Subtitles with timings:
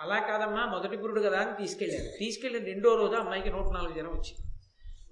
[0.00, 2.18] అలా కాదమ్మా మొదటి పురుడు కదా అని తీసుకెళ్ళారు.
[2.18, 4.54] తీసుకెళ్ళిన రెండో రోజు అమ్మాయికి నూట నాలుగు జనం వచ్చింది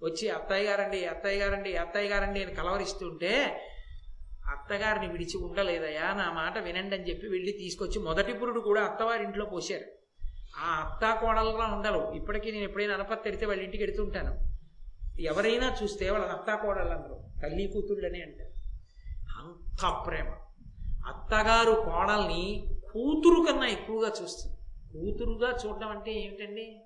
[0.03, 3.63] వచ్చి అత్తయ్య గారండి అత్తయ్య గారండి అత్తయ్య గారండి అని కలవరిస్తుంటే
[4.47, 9.85] అత్తగారిని విడిచి ఉండలేదయా నా మాట వినండి అని చెప్పి వెళ్ళి తీసుకొచ్చి మొదటి పురుడు కూడా అత్తవారింట్లో పోశారు.
[10.57, 12.13] ఆ అత్త కోడలుగా ఉండరు.
[12.17, 14.39] ఇప్పటికీ నేను ఎప్పుడైనా అనపత్తి ఎడితే వాళ్ళ ఇంటికి ఎడుతుంటాను
[15.21, 18.53] ఎవరైనా చూస్తే వాళ్ళ అత్తా కోడళ్ళు అందరూ తల్లి కూతుళ్ళనే అంటారు.
[19.39, 20.27] అంత ప్రేమ.
[21.07, 24.52] అత్తగారు కోడల్ని కూతురు కన్నా ఎక్కువగా చూస్తుంది.
[24.93, 26.81] కూతురుగా చూడడం అంటే ఏమిటండి?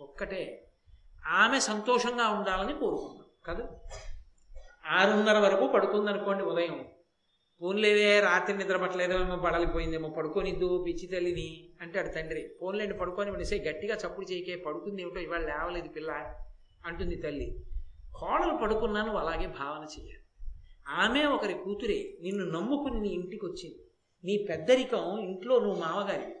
[0.00, 0.68] ఒక్కటే.
[1.26, 3.68] ఆమె సంతోషంగా ఉండాలని కోరుకున్నాం కదా?
[4.86, 6.84] ఆరున్నర వరకు పడుకుంది అనుకోండి ఉదయం.
[7.62, 12.54] పోన్లేవే రాత్రి నిద్ర పట్టలేదేమో బడలిపోయిందేమో పడుకోనిద్దు పిచ్చి తల్లిని అంటాడు తండ్రి.
[12.62, 16.34] పోన్లేండి పడుకొని పడిసే గట్టిగా చప్పుడు చేయకే పడుకుంది ఏమిటో ఇవాళ లేవలేదు పిల్ల
[16.84, 17.64] అంటుంది తల్లి.
[18.14, 20.22] కోడలు పడుకున్నాను అలాగే భావన చేయాలి.
[20.88, 23.78] ఆమె ఒకరి కూతురే నిన్ను నమ్ముకుని నీ ఇంటికి వచ్చింది
[24.24, 26.34] నీ పెద్దరికం ఇంట్లో నువ్వు మావగారి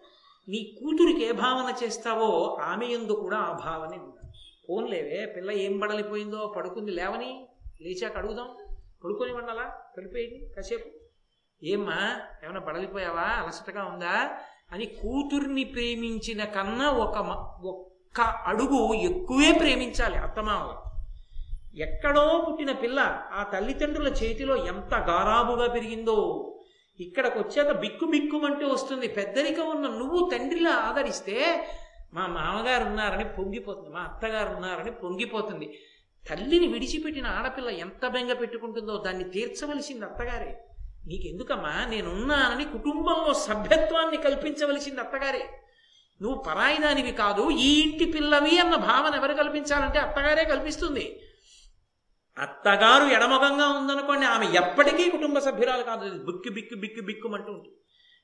[0.48, 4.32] నీ కూతురికి ఏ భావన చేస్తావో ఆమె ఎందు కూడా ఆ భావనే ఉండాలి
[4.68, 7.48] ఫోన్లేవే పిల్ల ఏం బడలిపోయిందో పడుకుంది లేవని
[7.82, 8.48] లేచాక అడుగుదాం.
[9.04, 9.62] పడుకొని వండాలా
[9.98, 10.88] పడిపోయింది కాసేపు.
[11.64, 14.30] ఏమ్మా ఏమైనా బడలిపోయావా అలసటగా ఉందా
[14.72, 20.88] అని కూతుర్ని ప్రేమించిన కన్నా ఒక మ- ఒక్క అడుగు ఎక్కువే ప్రేమించాలి అత్తమామలు.
[21.78, 23.00] ఎక్కడో పుట్టిన పిల్ల
[23.32, 26.18] ఆ తల్లిదండ్రుల చేతిలో ఎంత గారాబుగా పెరిగిందో.
[27.00, 29.08] ఇక్కడికి వచ్చాక బిక్కు బిక్కుమంటూ వస్తుంది.
[29.08, 31.68] పెద్దరికం ఉన్న నువ్వు తండ్రిలా ఆదరిస్తే
[32.14, 35.78] మా మామగారు ఉన్నారని పొంగిపోతుంది మా అత్తగారు ఉన్నారని పొంగిపోతుంది.
[36.30, 40.64] తల్లిని విడిచిపెట్టిన ఆడపిల్ల ఎంత బెంగ పెట్టుకుంటుందో దాన్ని తీర్చవలసింది అత్తగారే.
[41.06, 41.86] నీకెందుకమ్మా?
[41.88, 45.48] నేనున్నానని కుటుంబంలో సభ్యత్వాన్ని కల్పించవలసింది అత్తగారే.
[46.22, 51.20] నువ్వు పరాయిదానివి కాదు ఈ ఇంటి పిల్లవి అన్న భావన ఎవరు కల్పించాలంటే అత్తగారే కల్పిస్తుంది.
[52.38, 56.10] అత్తగారు ఎడమగంగా ఉందనుకోండి ఆమె ఎప్పటికీ కుటుంబ సభ్యురాలు కాదు.
[56.10, 57.74] బిక్కు బిక్కు బిక్కు బిక్కుమంటూ ఉంటుంది.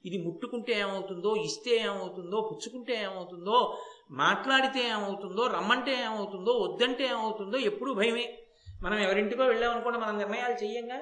[0.04, 3.78] ఇది ముట్టుకుంటే ఏమవుతుందో ఇస్తే ఏమవుతుందో పుచ్చుకుంటే ఏమవుతుందో
[4.10, 8.38] మాట్లాడితే ఏమవుతుందో రమ్మంటే ఏమవుతుందో వద్దంటే ఏమవుతుందో ఎప్పుడూ భయమే.
[8.82, 11.00] మనం ఎవరింటికో వెళ్ళామనుకోండి మనం నిర్ణయాలు చెయ్యంగా.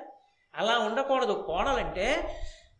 [0.54, 1.44] అలా ఉండకూడదు.
[1.46, 2.36] కోడలంటే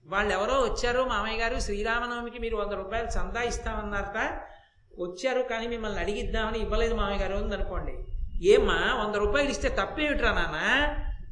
[0.07, 4.43] వాళ్ళు ఎవరో వచ్చారు మామయ్య గారు శ్రీరామనవమికి మీరు వంద రూపాయలు చందా ఇస్తామన్నారట.
[5.01, 7.93] వచ్చారు కానీ మిమ్మల్ని అడిగిద్దామని ఇవ్వలేదు మామయ్య గారు ఉందనుకోండి
[8.43, 10.87] ఏమ్మా వంద రూపాయలు ఇస్తే తప్పేమిట్రా నాన్న?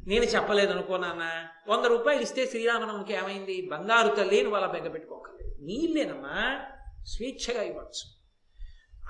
[0.07, 1.29] నేను చెప్పలేదు అనుకో నాన్న.
[1.67, 3.69] వంద రూపాయలు ఇస్తే శ్రీరామనవమికి ఏమైంది?
[3.71, 6.59] బంగారు తల్లి వాళ్ళ బెంగ పెట్టుకోకలేదు నీళ్ళేనమ్మా
[7.05, 8.21] స్వేచ్ఛగా ఇవ్వచ్చు.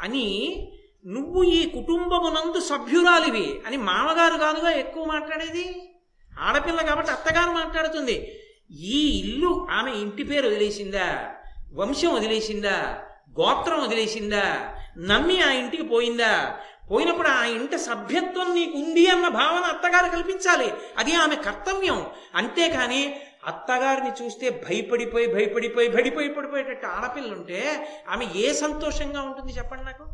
[0.02, 0.58] అని
[1.06, 5.96] నువ్వు ఈ కుటుంబమునందు సభ్యురాలివి అని మామగారు కాదుగా ఎక్కువ మాట్లాడేది?
[6.40, 8.40] ఆడపిల్ల కాబట్టి అత్తగారు మాట్లాడుతుంది.
[8.72, 11.34] ఈ ఇల్లు ఆమె ఇంటి పేరు వదిలేసిందా?
[11.74, 13.04] వంశం వదిలేసిందా?
[13.42, 14.78] గోత్రం వదిలేసిందా?
[14.98, 16.60] నమ్మి ఆ ఇంటికి పోయిందా?
[16.92, 20.74] పోయినప్పుడు ఆ ఇంట సభ్యత్వం నీకు ఉంది అన్న భావన అత్తగారు కల్పించాలి.
[20.98, 22.06] అది ఆమె కర్తవ్యం.
[22.36, 30.06] అంతేకాని అత్తగారిని చూస్తే భయపడిపోయి భయపడిపోయి భయపడి పడిపోయేటట్టు ఆడపిల్లుంటే ఆమె ఏ సంతోషంగా ఉంటుంది చెప్పండి నాకు?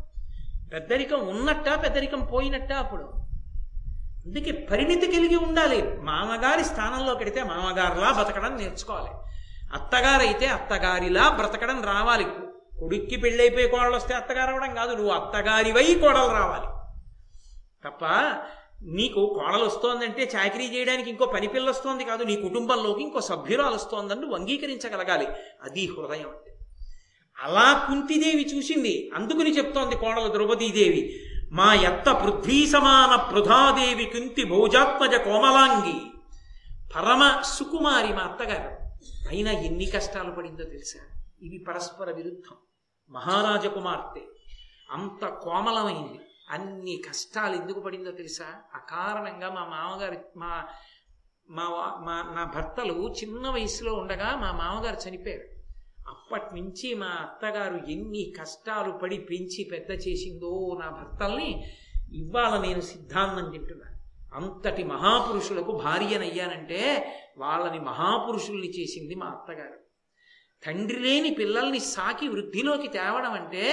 [0.72, 3.02] పెద్దరికం ఉన్నట్ట పెద్దరికం పోయినట్ట అప్పుడు?
[4.26, 5.96] అందుకే పరిణితి కలిగి ఉండాలి.
[6.00, 9.10] మామగారి స్థానంలో కడితే మామగారిలా బతకడం నేర్చుకోవాలి.
[9.72, 12.26] అత్తగారైతే అత్తగారిలా బ్రతకడం రావాలి.
[12.80, 16.66] కొడుక్కి పెళ్ళైపోయి కోడలు వస్తే అత్తగారు అవ్వడం కాదు నువ్వు అత్తగారివై కోడలు రావాలి.
[17.84, 18.04] తప్ప
[18.82, 24.20] నీకు కోడలు వస్తోందంటే చాకరీ చేయడానికి ఇంకో పని పిల్ల వస్తోంది కాదు నీ కుటుంబంలోకి ఇంకో సభ్యురాలు వస్తోందని
[24.20, 25.26] నువ్వు అంగీకరించగలగాలి.
[25.62, 26.58] అది హృదయం అంటే.
[27.42, 29.10] అలా కుంతిదేవి చూసింది.
[29.14, 31.20] అందుకుని చెప్తోంది కోడలు ద్రౌపదీదేవి
[31.52, 36.00] మా ఎత్త పృథ్వీ సమాన పృథాదేవి కుంతి భోజాత్మజ కోమలాంగి.
[36.96, 38.88] పరమ సుకుమారి మా అత్తగారు.
[39.28, 41.22] అయినా ఎన్ని కష్టాలు పడిందో తెలుసా?
[41.42, 42.56] ఇవి పరస్పర విరుద్ధం.
[43.10, 44.20] మహారాజ కుమార్తె
[44.90, 46.20] అంత కోమలమైంది.
[46.50, 48.46] అన్ని కష్టాలు ఎందుకు పడిందో తెలుసా?
[48.74, 50.64] అకారణంగా మా మామగారి మా
[51.50, 51.64] మా
[52.04, 55.48] మా నా భర్తలు చిన్న వయసులో ఉండగా మా మామగారు చనిపోయారు.
[56.08, 61.64] అప్పటి నుంచి మా అత్తగారు ఎన్ని కష్టాలు పడి పెంచి పెద్ద చేసిందో నా భర్తల్ని
[62.12, 63.98] ఇవాళ నేను సిద్ధాంతం తింటున్నాను
[64.34, 66.80] అంతటి మహాపురుషులకు భార్యనయ్యానంటే
[67.38, 69.87] వాళ్ళని మహాపురుషుల్ని చేసింది మా అత్తగారు.
[70.66, 73.64] తండ్రి లేని పిల్లల్ని సాకి వృద్ధిలోకి తేవడం అంటే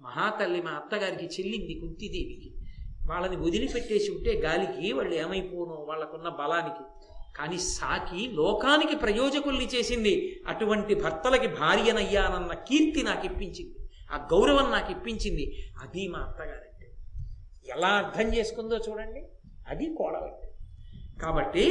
[0.00, 2.50] మహాతల్లి మా అత్తగారికి చెల్లింది కుంతిదేవికి.
[3.06, 6.84] వాళ్ళని వదిలిపెట్టేసి ఉంటే గాలికి వాళ్ళు ఏమైపోనో వాళ్ళకున్న బలానికి.
[7.36, 13.76] కానీ సాకి లోకానికి ప్రయోజకుల్ని చేసింది అటువంటి భర్తలకి భార్యనయ్యానన్న కీర్తి నాకు ఇప్పించింది
[14.12, 15.44] ఆ గౌరవం నాకు ఇప్పించింది
[15.82, 16.86] అది మా అత్తగారంటే.
[17.76, 19.22] ఎలా అర్థం చేసుకుందో చూడండి
[19.68, 20.48] అది కోడలంటే.
[21.22, 21.64] కాబట్టి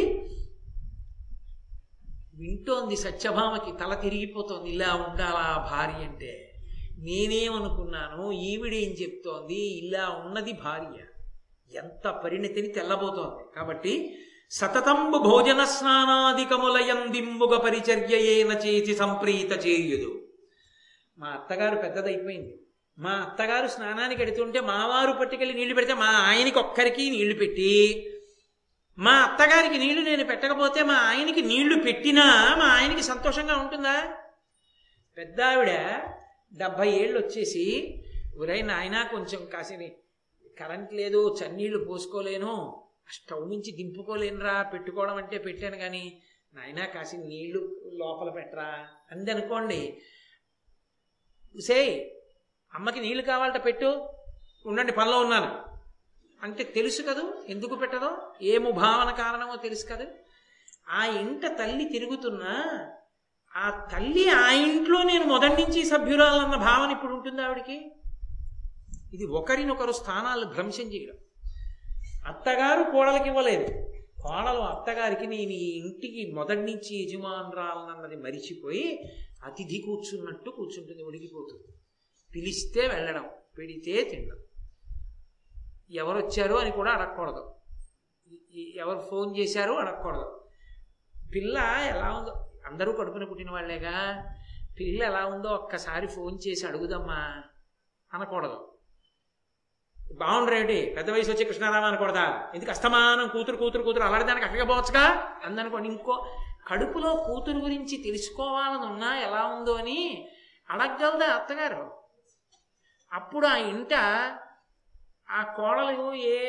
[2.38, 6.52] వింటోంది సత్యభామకి తల తిరిగిపోతోంది ఇలా ఉండాలా భార్య అంటే.
[7.00, 11.02] నేనేమనుకున్నాను ఈవిడేం చెప్తోంది ఇలా ఉన్నది భార్య.
[11.78, 13.56] ఎంత పరిణతిని తెల్లబోతోంది.
[13.56, 14.18] కాబట్టి
[14.52, 20.22] సతతంబు భోజన స్నానాదికములయందింబుగ పరిచర్యయేన చేసి సంప్రీత చేయుదు.
[21.18, 22.60] మా అత్తగారు పెద్దదైపోయింది.
[23.00, 28.08] మా అత్తగారు స్నానానికి ఎడుతుంటే మావారు పట్టుకెళ్ళి నీళ్ళు పెడితే మా ఆయనకి ఒక్కరికి నీళ్ళు పెట్టి
[28.98, 32.26] మా అత్తగారికి నీళ్ళు నేను పెట్టకపోతే మా ఆయనకి నీళ్ళు పెట్టినా
[32.58, 33.96] మా ఆయనకి సంతోషంగా ఉంటుందా?
[35.18, 35.72] పెద్ద ఆవిడ
[36.52, 37.66] డెబ్భై ఏళ్ళు వచ్చేసి
[38.38, 39.90] ఒరై నాయనా కొంచెం కాసిని
[40.60, 42.54] కరెంట్ లేదు చన్నీళ్ళు పోసుకోలేను
[43.10, 46.04] స్టవ్ నుంచి దింపుకోలేనురా పెట్టుకోవడం అంటే పెట్టాను కానీ
[46.54, 47.62] నాయనా కాసిన నీళ్ళు
[47.94, 48.70] లోపల పెట్టరా?
[49.12, 50.02] అందనుకోండి
[51.56, 51.78] సే
[52.74, 53.90] అమ్మకి నీళ్ళు కావాలట పెట్టు
[54.66, 55.50] ఉండండి పనిలో ఉన్నాను.
[56.44, 57.34] అంటే తెలుసు కదూ?
[57.50, 58.34] ఎందుకు పెట్టదో?
[58.42, 60.06] ఏము భావన కారణమో తెలుసు కదా?
[60.90, 62.86] ఆ ఇంట తల్లి తిరుగుతున్నా
[63.56, 67.92] ఆ తల్లి ఆ ఇంట్లో నేను మొదటి నుంచి సభ్యురాలన్న భావన ఇప్పుడు ఉంటుంది ఆవిడికి?
[69.14, 71.16] ఇది ఒకరినొకరు స్థానాలు భ్రంశం చేయడం.
[72.28, 73.68] అత్తగారు కోడలకి ఇవ్వలేదు
[74.24, 79.12] కోడలు అత్తగారికి నేను ఈ ఇంటికి మొదటి నుంచి యజమానురాలన్నది మరిచిపోయి
[79.44, 81.68] అతిథి కూర్చున్నట్టు కూర్చుంటుంది ఉడికిపోతుంది.
[82.36, 83.26] పిలిస్తే వెళ్ళడం
[83.58, 84.45] పెడితే తినడం.
[85.92, 87.56] ఎవరు వచ్చారు అని కూడా అడగకూడదు.
[88.76, 90.50] ఎవరు ఫోన్ చేశారు అడగకూడదు.
[91.36, 94.26] పిల్ల ఎలా ఉందో అందరూ కడుపున పుట్టిన వాళ్ళేగా
[94.80, 97.44] పిల్ల ఎలా ఉందో ఒక్కసారి ఫోన్ చేసి అడుగుదమ్మా
[98.14, 98.72] అనకూడదు.
[100.14, 102.52] బాగుండ్రేటి పెద్ద వయసు వచ్చి కృష్ణారామ అనకూడదా?
[102.56, 105.36] ఎందుకు అస్తమానం కూతురు కూతురు కూతురు అలాంటి దానికి అక్కడికి పోవచ్చుగా?
[105.46, 106.26] అందనుకోండి ఇంకో
[106.68, 110.28] కడుపులో కూతురు గురించి తెలుసుకోవాలని ఉన్నా ఎలా ఉందో అని
[110.70, 111.92] అడగగలదా అత్తగారు?
[113.14, 113.94] అప్పుడు ఆ ఇంట
[115.30, 116.40] ఆ కోడలు ఏ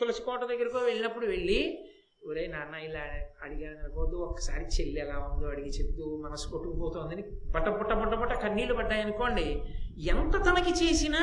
[0.00, 1.88] తులసి కోట దగ్గరకో వెళ్ళినప్పుడు వెళ్ళి
[2.28, 3.00] ఒరే నాన్న ఇలా
[3.42, 8.74] అడిగాను అనుకోవద్దు ఒక్కసారి చెల్లి ఎలా ఉందో అడిగి చెప్తూ మనసు కొట్టుకుపోతుందని బట్ట బుట్ట బుట్ట బుట్ట కన్నీళ్ళు
[8.74, 9.62] పడ్డాయనుకోండి
[9.98, 11.20] ఎంత తనకి చేసినా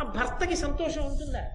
[0.00, 1.50] ఆ భర్తకి సంతోషం ఉంటుందా?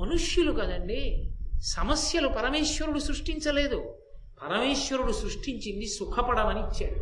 [0.00, 3.94] మనుష్యులు కదండి సమస్యలు పరమేశ్వరుడు సృష్టించలేదు.
[4.42, 7.00] పరమేశ్వరుడు సృష్టించింది సుఖపడమని ఇచ్చాడు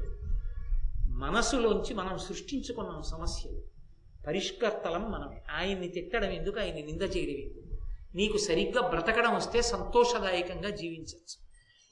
[1.19, 3.70] మనసులోంచి మనం సృష్టించుకున్నాం సమస్యలు.
[4.27, 5.43] పరిష్కర్తలం మనమే.
[5.53, 6.61] ఆయన్ని తిట్టడం ఎందుకు?
[6.61, 7.83] ఆయన్ని నింద చేయడం ఎందుకు?
[8.15, 11.51] నీకు సరిగ్గా బ్రతకడం వస్తే సంతోషదాయకంగా జీవించవచ్చు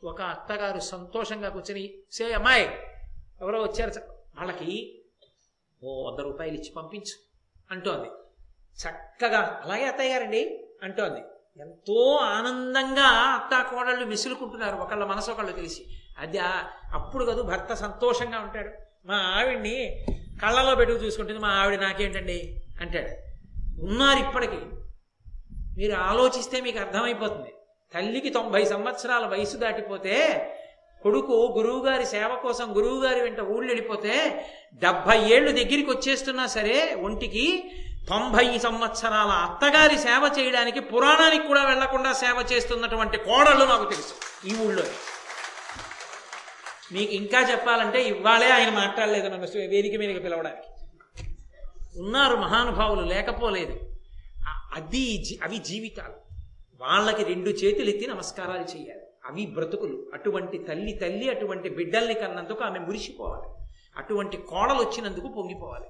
[0.09, 2.65] ఒక అత్తగారు సంతోషంగా కూర్చొని సే అమ్మాయి
[3.41, 3.93] ఎవరో వచ్చారు
[4.39, 5.03] వాళ్ళకి
[5.85, 7.15] ఓ వంద రూపాయలు ఇచ్చి పంపించు
[7.71, 8.09] అంటోంది.
[8.83, 11.21] చక్కగా అలాగే అత్తయ్య గారండి అంటోంది.
[11.61, 15.87] ఎంతో ఆనందంగా అత్త కోడళ్ళు మిసులుకుంటున్నారు ఒకళ్ళ మనసు ఒకళ్ళు తెలిసి.
[16.19, 18.71] అది అప్పుడు కదూ భర్త సంతోషంగా ఉంటాడు.
[19.07, 20.07] మా ఆవిడ్ని
[20.43, 22.63] కళ్ళలో పెట్టుకు చూసుకుంటుంది మా ఆవిడ నాకేంటండి?
[22.81, 23.11] అంటాడు.
[23.85, 24.59] ఉన్నారు ఇప్పటికీ.
[25.77, 27.53] మీరు ఆలోచిస్తే మీకు అర్థమైపోతుంది.
[27.95, 30.15] తల్లికి తొంభై సంవత్సరాల వయసు దాటిపోతే
[31.03, 34.45] కొడుకు గురువుగారి సేవ కోసం గురువుగారి వెంట ఊళ్ళు వెళ్ళిపోతే
[34.75, 37.71] డెబ్భై ఏళ్ళు దగ్గరికి వచ్చేస్తున్నా సరే ఒంటికి
[38.09, 44.15] తొంభై సంవత్సరాల అత్తగారి సేవ చేయడానికి పురాణానికి కూడా వెళ్ళకుండా సేవ చేస్తున్నటువంటి కోడళ్ళు నాకు తెలుసు
[44.49, 44.83] ఈ ఊళ్ళో
[46.93, 50.69] మీకు ఇంకా చెప్పాలంటే ఇవాళే ఆయన మాట్లాడలేదు నన్ను వేదిక మీదకి పిలవడానికి.
[52.01, 53.81] ఉన్నారు మహానుభావులు లేకపోలేదు.
[54.75, 56.15] అది అవి జీవితాలు.
[56.81, 59.03] వాళ్ళకి రెండు చేతులు ఎత్తి నమస్కారాలు చేయాలి.
[59.27, 60.07] అవి బ్రతుకులు.
[60.15, 63.69] అటువంటి తల్లి తల్లి అటువంటి బిడ్డల్ని కన్నందుకు ఆమె మురిసిపోవాలి.
[63.97, 65.87] అటువంటి కోడలు వచ్చినందుకు పొంగిపోవాలి.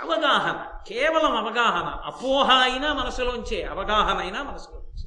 [0.00, 1.86] అవగాహన కేవలం అవగాహన.
[2.04, 5.05] అపోహ అయినా మనసులోంచే అవగాహన అయినా మనసులోంచే.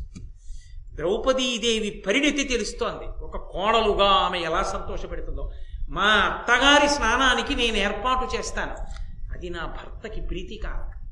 [1.00, 3.06] ద్రౌపదీదేవి పరిణితి తెలుస్తోంది.
[3.24, 5.51] ఒక కోడలుగా ఆమె ఎలా సంతోషపెడుతుందో.
[5.90, 8.75] మా అత్తగారి స్నానానికి నేను ఏర్పాటు చేస్తాను.
[9.34, 11.12] అది నా భర్తకి ప్రీతికారకం.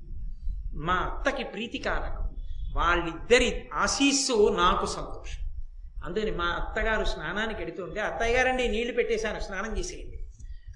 [0.74, 2.36] మా అత్తకి ప్రీతికారకం.
[2.76, 5.48] వాళ్ళిద్దరి ఆశీస్సు నాకు సంతోషం.
[6.06, 10.18] అందుకని మా అత్తగారు స్నానానికి వెడుతుంటే అత్తయ్య గారండి నీళ్ళు పెట్టేశాను స్నానం చేసేయండి.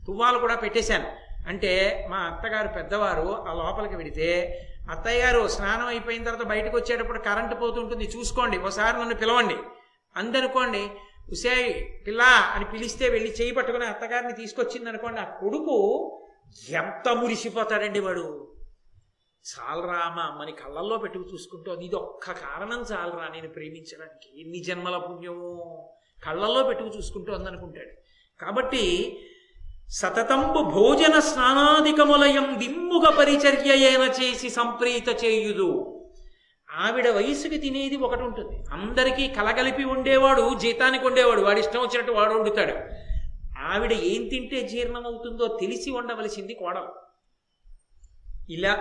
[0.05, 1.07] తువ్వాలు కూడా పెట్టేశాను.
[1.47, 4.57] అంటే మా అత్తగారు పెద్దవారు ఆ లోపలికి వెడితే
[4.89, 9.55] అత్తయ్య గారు స్నానం అయిపోయిన తర్వాత బయటకు వచ్చేటప్పుడు కరెంటు పోతుంటుంది చూసుకోండి ఒకసారి నన్ను పిలవండి.
[10.15, 10.91] అందనుకోండి
[11.31, 11.55] ఉసే
[12.07, 15.77] పిల్ల అని పిలిస్తే వెళ్ళి చేయి పట్టుకుని అత్తగారిని తీసుకొచ్చింది అనుకోండి ఆ కొడుకు
[16.69, 18.47] ఎంత మురిసిపోతాడండి వాడు.
[19.45, 24.41] చాలరా మా అమ్మని కళ్ళల్లో పెట్టుకు చూసుకుంటోంది ఇది ఒక్క కారణం చాలరా నేను ప్రేమించడానికి.
[24.41, 25.89] ఎన్ని జన్మల పుణ్యమో
[26.23, 27.93] కళ్ళల్లో పెట్టుకు చూసుకుంటూ అందనుకుంటాడు.
[28.41, 28.83] కాబట్టి
[29.91, 35.97] సతతంబు భోజన స్నానాధికములయం దిమ్ముగ పరిచర్యయన చేసి సంప్రీత చేయుదు.
[36.69, 42.75] ఆవిడ వయసుకి తినేది ఒకటి ఉంటుంది అందరికీ కలగలిపి ఉండేవాడు జీతానికి ఉండేవాడు వాడి ఇష్టం వచ్చినట్టు వాడు వండుతాడు.
[43.59, 46.91] ఆవిడ ఏం తింటే జీర్ణమవుతుందో తెలిసి ఉండవలసింది కోడలు.
[48.49, 48.73] ఇలా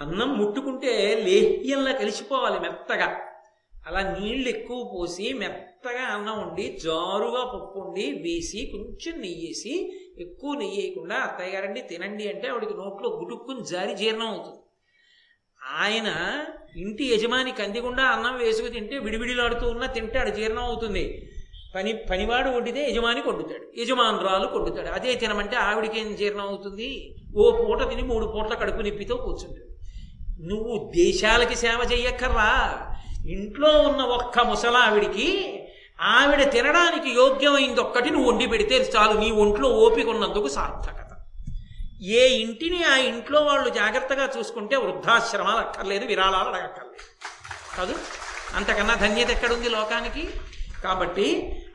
[0.00, 3.31] అన్నం ముట్టుకుంటే లేహ్యంలా కలిసిపోవాలి మెత్తగా.
[3.86, 9.72] అలా నీళ్ళు ఎక్కువ పోసి మెత్తగా అన్నం వండి జారుగా పప్పు వండి వేసి కొంచెం నెయ్యేసి
[10.24, 14.60] ఎక్కువ నెయ్యి వేయకుండా అత్తయ్య గారండి తినండి అంటే ఆవిడికి నోట్లో గుడుక్కుని జారి జీర్ణం అవుతుంది.
[15.60, 16.08] ఆయన
[16.76, 21.04] ఇంటి యజమాని కందిగుండా అన్నం వేసుకు తింటే విడివిడిలాడుతూ ఉన్నా తింటాడు జీర్ణం అవుతుంది.
[21.74, 26.88] పని పనివాడు వండితే యజమాని కొట్టుతాడు యజమానురాలు కొట్టుతాడు అదే తినమంటే ఆవిడికి ఏం జీర్ణం అవుతుంది?
[27.36, 29.68] ఓ పూట తిని మూడు పూటల కడుపు నొప్పితో కూర్చుంటాడు
[30.50, 32.50] నువ్వు దేశాలకి సేవ చెయ్యక్కర్రా.
[33.26, 35.58] ఇంట్లో ఉన్న ఒక్క ముసలావిడికి
[36.00, 39.18] ఆవిడ తినడానికి యోగ్యమైంది ఒక్కటి నువ్వు వండి పెడితే చాలు.
[39.18, 41.08] నీ ఒంట్లో ఓపిక ఉన్నందుకు సార్థకత.
[42.02, 47.04] ఏ ఇంటిని ఆ ఇంట్లో వాళ్ళు జాగ్రత్తగా చూసుకుంటే వృద్ధాశ్రమాలు అక్కర్లేదు విరాళాలు అడగక్కర్లేదు.
[47.76, 47.98] కాదు?
[48.54, 50.30] అంతకన్నా ధన్యత ఎక్కడుంది లోకానికి?
[50.82, 51.26] కాబట్టి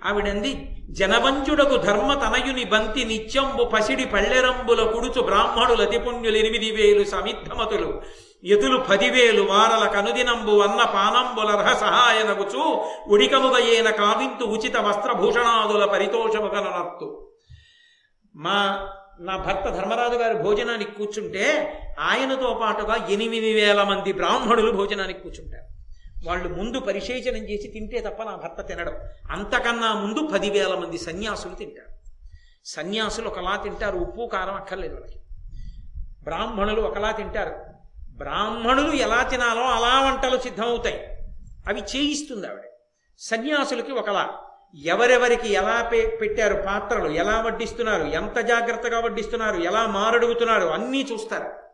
[0.06, 0.52] ఆవిడంది
[0.90, 8.02] జనవంచుడకు ధర్మ తనయుని బంతి నిత్యంబు పసిడి పళ్ళెరంబుల కుడుచు బ్రాహ్మణుల అతిపుణ్యులు ఎనిమిది వేలు సమిద్ధమతులు.
[8.44, 12.64] ఎదులు పదివేలు వారల కనుదినంబు అన్న పానంబుల రహ సహాయనగుచు
[13.08, 17.32] ఉడికముగయేన కావింతు ఉచిత వస్త్రభూషణాదుల పరితోషము పరితోషముగనర్తు
[18.36, 18.88] మా
[19.20, 21.46] నా భర్త ధర్మరాజు గారి భోజనానికి కూర్చుంటే
[22.00, 25.77] ఆయనతో పాటుగా ఎనిమిది వేల మంది బ్రాహ్మణులు భోజనానికి కూర్చుంటారు.
[26.26, 28.94] వాళ్ళు ముందు పరిశేచనం చేసి తింటే తప్ప నా భర్త తినడం.
[29.32, 31.98] అంతకన్నా ముందు పదివేల మంది సన్యాసులు తింటారు.
[32.66, 35.20] సన్యాసులు ఒకలా తింటారు ఉప్పు కారం అక్కర్లేదు వాళ్ళకి.
[36.24, 37.66] బ్రాహ్మణులు ఒకలా తింటారు.
[38.18, 40.96] బ్రాహ్మణులు ఎలా తినాలో అలా వంటలు సిద్ధమవుతాయి.
[41.68, 42.62] అవి చేయిస్తుంది ఆవిడ.
[43.20, 44.30] సన్యాసులకి ఒకలా.
[44.84, 51.67] ఎవరెవరికి ఎలా పే పెట్టారు పాత్రలు ఎలా వడ్డిస్తున్నారు ఎంత జాగ్రత్తగా వడ్డిస్తున్నారు ఎలా మారడుగుతున్నారు అన్నీ చూస్తారు.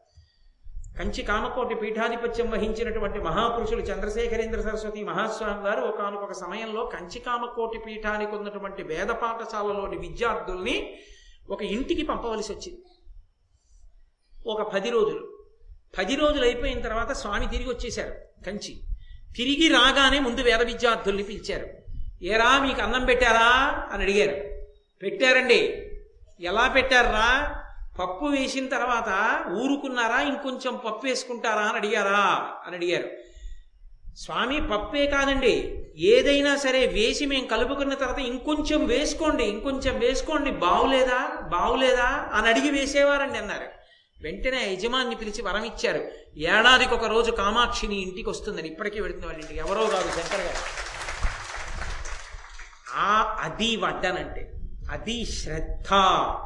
[1.00, 8.84] కంచి కామకోటి పీఠాధిపత్యం వహించినటువంటి మహాపురుషులు చంద్రశేఖరేంద్ర సరస్వతి మహాస్వామి గారు ఒకనొక సమయంలో కంచి కామకోటి పీఠానికి ఉన్నటువంటి
[8.84, 11.00] వేద పాఠశాలలోని విద్యార్థుల్ని
[11.50, 12.82] ఒక ఇంటికి పంపవలసి వచ్చింది.
[14.48, 15.46] ఒక పది రోజులు.
[15.98, 18.82] పది రోజులు అయిపోయిన తర్వాత స్వామి తిరిగి వచ్చేశారు కంచి.
[19.36, 21.68] తిరిగి రాగానే ముందు వేద విద్యార్థుల్ని పిలిచారు.
[22.24, 23.88] ఏరా మీకు అన్నం పెట్టారా?
[23.92, 24.66] అని అడిగారు.
[25.04, 25.90] పెట్టారండి.
[26.42, 27.63] ఎలా పెట్టారా
[28.00, 30.22] పప్పు వేసిన తర్వాత ఊరుకున్నారా?
[30.22, 32.50] ఇంకొంచెం పప్పు వేసుకుంటారా అని అడిగారా?
[32.68, 33.10] అని అడిగారు.
[34.16, 35.86] స్వామి పప్పే కాదండి.
[35.98, 40.52] ఏదైనా సరే వేసి మేము కలుపుకున్న తర్వాత ఇంకొంచెం వేసుకోండి ఇంకొంచెం వేసుకోండి.
[40.52, 41.28] బావులేదా?
[41.42, 42.30] బావులేదా?
[42.34, 43.66] అని అడిగి వేసేవారండి అన్నారు.
[44.24, 46.12] వెంటనే యజమాన్ని పిలిచి వరం ఇచ్చారు.
[46.38, 49.60] ఏడాదికి ఒక రోజు కామాక్షిని ఇంటికి వస్తుందని ఇప్పటికీ వెళుతుంది వాళ్ళ ఇంటికి.
[49.60, 50.84] ఎవరో కాదు శంకర్ గారు.
[52.96, 54.52] ఆ అది వడ్డనంటే
[54.92, 55.94] అది శ్రద్ధ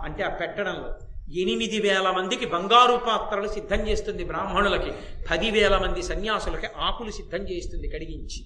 [0.04, 4.92] అంటే ఆ పెట్టడంలో ఎనిమిది వేల మందికి బంగారు పాత్రలు సిద్ధం చేస్తుంది బ్రాహ్మణులకి.
[5.32, 8.46] పదివేల మంది సన్యాసులకి ఆకులు సిద్ధం చేస్తుంది కడిగించి.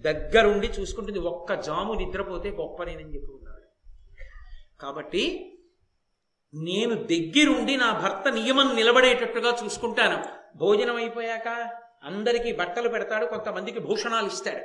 [0.00, 3.62] దగ్గరుండి చూసుకుంటుంది ఒక్క జాము నిద్రపోతే గొప్పనేనని చెప్పి ఉన్నాడు.
[4.80, 5.54] కాబట్టి
[6.54, 10.24] నేను దగ్గరుండి నా భర్త నియమం నిలబడేటట్టుగా చూసుకుంటాను.
[10.56, 11.70] భోజనం అయిపోయాక
[12.04, 14.64] అందరికీ బట్టలు పెడతాడు కొంతమందికి భూషణాలు ఇస్తాడు.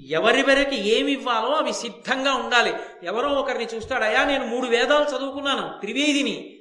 [0.00, 2.72] ఎవరివరికి ఏమి ఇవ్వాలో అవి సిద్ధంగా ఉండాలి.
[3.02, 6.53] ఎవరో ఒకరిని చూస్తాడు అయా నేను మూడు వేదాలు చదువుకున్నాను త్రివేదిని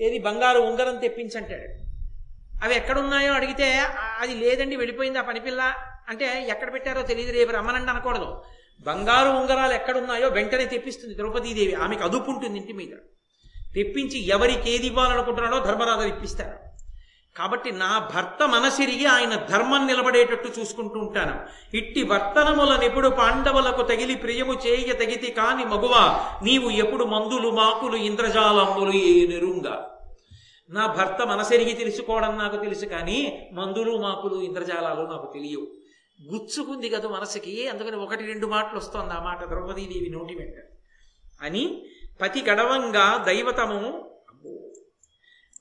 [0.00, 1.88] ఏది బంగారు ఉంగరం తెప్పించంటాడు.
[2.64, 3.80] అవి ఎక్కడున్నాయో అడిగితే
[4.18, 5.74] అది లేదండి వెళ్ళిపోయింది ఆ పనిపిల్ల
[6.08, 8.42] అంటే ఎక్కడ పెట్టారో తెలియదు రేపు రమ్మనండి అనకూడదు.
[8.80, 11.74] బంగారు ఉంగరాలు ఎక్కడున్నాయో వెంటనే తెప్పిస్తుంది ద్రౌపదీదేవి.
[11.74, 12.94] ఆమెకు అదుపు ఉంటుంది ఇంటి మీద.
[13.74, 16.67] తెప్పించి ఎవరికి ఏది ఇవ్వాలనుకుంటున్నాడో ధర్మరాజు ఇప్పిస్తారు
[17.36, 21.40] కాబట్టి నా భర్త మనసిరిగి ఆయన ధర్మం నిలబడేటట్టు చూసుకుంటూ ఉంటాను.
[21.76, 28.92] ఇట్టి వర్తనముల నిపుడు పాండవులకు తగిలి ప్రియము చేయ తగితి కాని మగువ నీవు ఎప్పుడు మందులు మాకులు ఇంద్రజాలములు
[28.92, 29.98] ఏ నెరుంగా?
[30.70, 35.66] నా భర్త మనసెరిగి తెలుసుకోవడం నాకు తెలుసు కానీ మందులు మాకులు ఇంద్రజాలాలు నాకు తెలియవు.
[36.32, 40.54] గుచ్చుకుంది కదా మనసుకి అందుకని ఒకటి రెండు మాటలు వస్తోంది ఆ మాట ద్రౌపదీదేవి నోటి వెంట.
[41.42, 41.84] అని
[42.20, 44.10] పతి గడవంగా దైవతము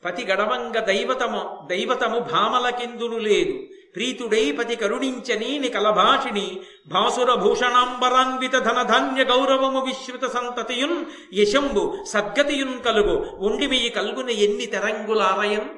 [0.05, 3.63] పతి గడవంగ దైవతము దైవతము భామలకెందును లేదు.
[3.95, 13.35] ప్రీతుడై పతి కరుణించని కలభాషిణి భాసుర భూషణాంబరాన్విత ధనధాన్య గౌరవము విశ్రుత సంతతియున్ యశంబు సద్గతియున్ కలుగు.
[13.35, 15.69] ఉండిమియి కలుగున ఎన్ని తెరంగులారయన్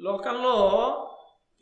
[0.00, 0.56] లోకంలో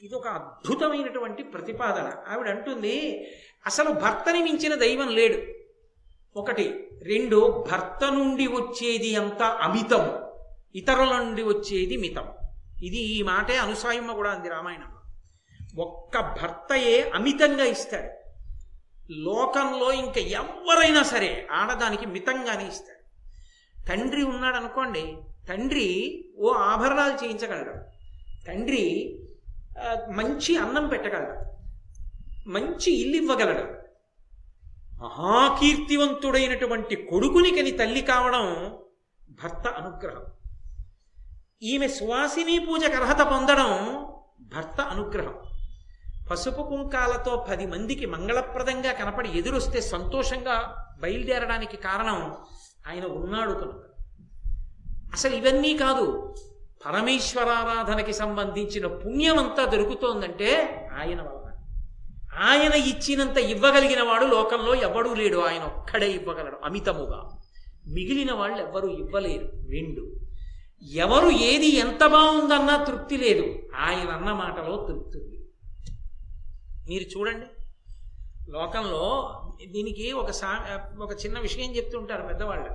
[0.03, 2.13] ఇది ఒక అద్భుతమైనటువంటి ప్రతిపాదన.
[2.33, 3.27] ఆవిడ అంటుంది
[3.67, 5.63] అసలు భర్తని మించిన దైవం లేడు.
[6.39, 10.22] ఒకటి రెండు భర్త నుండి వచ్చేది అంత అమితం
[10.75, 12.27] ఇతరుల నుండి వచ్చేది మితం.
[12.83, 15.01] ఇది ఈ మాటే అనుసాయమ్మ కూడా అంది రామాయణంలో
[15.83, 18.11] ఒక్క భర్తయే అమితంగా ఇస్తాడు.
[19.11, 23.03] లోకంలో ఇంకా ఎవరైనా సరే ఆడదానికి మితంగానే ఇస్తాడు.
[23.89, 25.17] తండ్రి ఉన్నాడు అనుకోండి
[25.49, 25.89] తండ్రి
[26.39, 27.75] ఓ ఆభరణాలు చేయించగలడు.
[28.47, 28.85] తండ్రి
[30.11, 31.37] మంచి అన్నం పెట్టగలడు.
[32.49, 33.65] మంచి ఇల్లు ఇవ్వగలడు.
[35.03, 38.45] మహాకీర్తివంతుడైనటువంటి కొడుకుని కని తల్లి కావడం
[39.31, 40.25] భర్త అనుగ్రహం.
[41.63, 44.07] ఈమె సువాసిని పూజకు అర్హత పొందడం
[44.41, 45.35] భర్త అనుగ్రహం.
[46.31, 52.37] పసుపు కుంకాలతో పది మందికి మంగళప్రదంగా కనపడి ఎదురొస్తే సంతోషంగా బయలుదేరడానికి కారణం
[52.89, 53.85] ఆయన ఉన్నాడు కనుక.
[55.13, 56.35] అసలు ఇవన్నీ కాదు
[56.87, 61.55] పరమేశ్వరారాధనకి సంబంధించిన పుణ్యమంతా దొరుకుతోందంటే ఆయన వలన.
[62.43, 65.39] ఆయన ఇచ్చినంత ఇవ్వగలిగిన వాడు లోకంలో ఎవడూ లేడు.
[65.39, 67.31] ఆయన ఒక్కడే ఇవ్వగలడు అమితముగా.
[67.89, 69.71] మిగిలిన వాళ్ళు ఎవ్వరూ ఇవ్వలేరు.
[69.71, 70.22] రెండు
[70.91, 73.59] ఎవరు ఏది ఎంత బాగుందన్నా తృప్తి లేదు.
[73.77, 75.39] ఆయన అన్న మాటలో తృప్తి ఉంది.
[76.89, 77.47] మీరు చూడండి.
[78.51, 79.33] లోకంలో
[79.67, 82.69] దీనికి ఒక సా ఒక చిన్న విషయం చెప్తుంటారు పెద్దవాళ్ళు.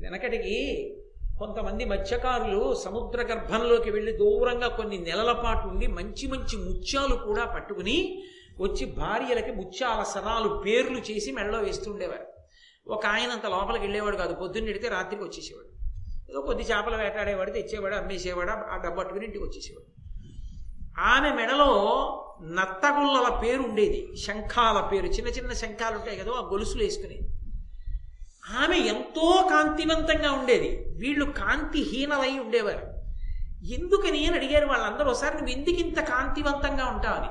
[0.00, 0.96] వెనకటికి
[1.38, 8.22] కొంతమంది మత్స్యకారులు సముద్ర గర్భంలోకి వెళ్ళి దూరంగా కొన్ని నెలల పాటు ఉండి మంచి మంచి ముత్యాలు కూడా పట్టుకుని
[8.60, 12.26] వచ్చి భార్యలకి ముత్యాల సరాలు పేర్లు చేసి మెడలో వేస్తుండేవారు
[12.86, 14.34] ఒక ఆయన అంత లోపలికి వెళ్ళేవాడు కాదు.
[14.34, 15.81] పొద్దున్న ఎడితే రాత్రికి వచ్చేసేవాడు.
[16.30, 19.90] ఏదో కొద్ది చేపలు వేటాడేవాడు తెచ్చేవాడు అమ్మేసేవాడు ఆ డబ్బు పట్టుకుని ఇంటికి వచ్చేసేవాడు.
[21.00, 21.70] ఆమె మెడలో
[22.42, 27.28] నత్తగుల్లల పేరు ఉండేది శంఖాల పేరు చిన్న చిన్న శంఖాలు ఉంటాయి కదా ఆ గొలుసులు వేసుకునేది
[28.58, 32.86] ఆమె ఎంతో కాంతివంతంగా ఉండేది వీళ్ళు కాంతిహీనలై ఉండేవారు.
[33.74, 37.30] ఎందుకని అని అడిగారు వాళ్ళందరూ ఒకసారి నువ్వు ఎందుకు ఇంత కాంతివంతంగా ఉంటావని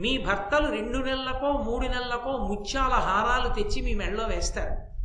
[0.00, 4.95] మీ భర్తలు రెండు నెలలకో మూడు నెలలకో ముత్యాల హారాలు తెచ్చి మీ మెడలో వేస్తారు.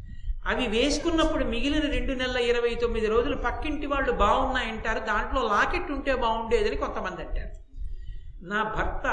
[0.50, 6.75] అవి వేసుకున్నప్పుడు మిగిలిన రెండు నెలల ఇరవై తొమ్మిది రోజులు పక్కింటి వాళ్ళు బాగున్నాయంటారు దాంట్లో లాకెట్ ఉంటే బాగుండేదని
[6.75, 7.51] కొంతమంది అంటారు.
[8.43, 9.05] నా భర్త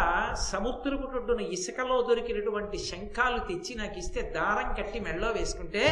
[0.51, 5.83] సముద్రపు టొడ్డున ఇసుకలో దొరికినటువంటి శంఖాలు తెచ్చి నాకు ఇస్తే దారం కట్టి మెడలో వేసుకుంటే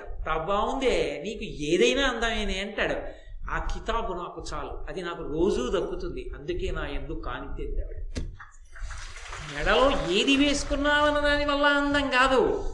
[0.00, 2.96] ఎంత బాగుందే నీకు ఏదైనా అందమేనే అంటాడు.
[3.50, 7.96] ఆ కితాబు నాకు చాలు అది నాకు రోజూ దక్కుతుంది అందుకే నా ఎందుకు ఆవిడ.
[9.52, 12.69] మెడలో ఏది వేసుకున్నావన్న దాని వల్ల అందం కాదు.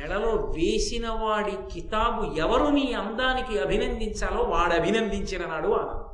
[0.00, 6.06] మెడలో వేసిన వాడి కితాబు ఎవరు నీ అందానికి అభినందించాలో వాడు అభినందించిన నాడు ఆనందం.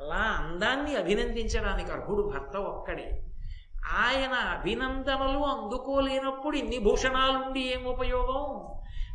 [0.00, 3.22] అలా అందాన్ని అభినందించడానికి అర్హుడు భర్త ఒక్కడే.
[3.98, 8.66] ఆయన అభినందనలు అందుకోలేనప్పుడు ఇన్ని భూషణాలుండి ఏం ఉపయోగం?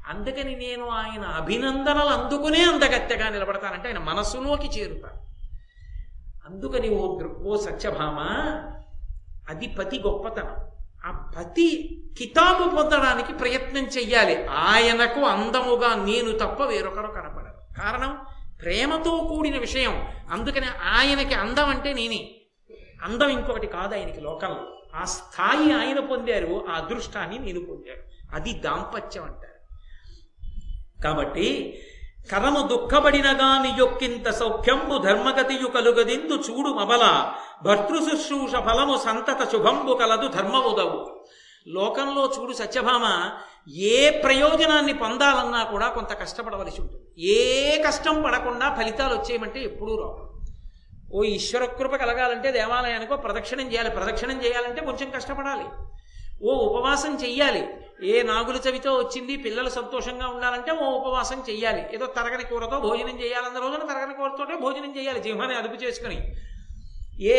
[0.07, 5.25] అందుకని నేను ఆయన అభినందనలు అందుకునే అందగత్తెగా నిలబడతానంటే ఆయన మనస్సులోకి చేరుతాను
[6.49, 8.19] అందుకని ఓ ఓ సత్యభామ
[9.49, 10.64] అది పతి గొప్పతనం.
[11.05, 14.45] ఆ పతి కితాబు పొందడానికి ప్రయత్నం చెయ్యాలి.
[14.45, 17.81] ఆయనకు అందముగా నేను తప్ప వేరొకరు కనపడరు.
[17.81, 18.17] కారణం
[18.61, 20.07] ప్రేమతో కూడిన విషయం.
[20.31, 22.35] అందుకని ఆయనకి అందం అంటే నేనే.
[23.03, 24.81] అందం ఇంకొకటి కాదు ఆయనకి లోకంలో.
[24.95, 28.35] ఆ స్థాయి ఆయన పొందారు ఆ అదృష్టాన్ని నేను పొందాను.
[28.35, 29.55] అది దాంపత్యం అంటారు.
[31.03, 31.79] కాబట్టి
[32.31, 37.33] కరము దుఃఖపడినగాని యొక్కింత సౌఖ్యంబు ధర్మగతియు కలుగదిందు చూడు మబల
[37.63, 41.21] భర్తృశుశ్రూష ఫలము సంతత శుభంబు కలదు ధర్మముదవు.
[41.67, 43.31] లోకంలో చూడు సత్యభామ
[43.69, 47.03] ఏ ప్రయోజనాన్ని పొందాలన్నా కూడా కొంత కష్టపడవలసి ఉంటుంది.
[47.19, 50.17] ఏ కష్టం పడకుండా ఫలితాలు వచ్చేయమంటే ఎప్పుడూ రావు.
[51.13, 53.89] ఓ ఈశ్వర కృప కలగాలంటే దేవాలయానికో ప్రదక్షిణం చేయాలి.
[53.89, 55.65] ప్రదక్షిణం చేయాలంటే కొంచెం కష్టపడాలి.
[56.43, 57.67] ఓ ఉపవాసం చెయ్యాలి.
[58.03, 63.59] ఏ నాగుల చవితో వచ్చింది పిల్లలు సంతోషంగా ఉండాలంటే ఓ ఉపవాసం చేయాలి ఏదో తరగని కూరతో భోజనం చేయాలన్న
[63.59, 66.17] రోజున తరగని కూరతోటే భోజనం చేయాలి జిహ్మని అదుపు చేసుకుని.
[67.19, 67.35] ఏ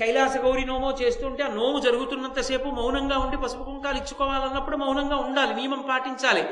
[0.00, 5.82] కైలాస గౌరి నోమో చేస్తుంటే ఆ నోము జరుగుతున్నంతసేపు మౌనంగా ఉండి పసుపు కుంకాలు ఇచ్చుకోవాలన్నప్పుడు మౌనంగా ఉండాలి నియమం
[5.90, 6.44] పాటించాలి.